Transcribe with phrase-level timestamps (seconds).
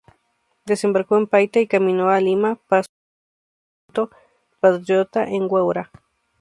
[0.65, 4.25] Desembarcó en Paita y camino a Lima pasó por el campamento
[4.59, 5.91] patriota en Huaura.